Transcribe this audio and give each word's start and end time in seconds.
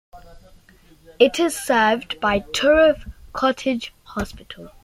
It 1.19 1.39
is 1.39 1.55
served 1.55 2.19
by 2.19 2.39
Turriff 2.39 3.07
Cottage 3.33 3.93
Hospital. 4.05 4.71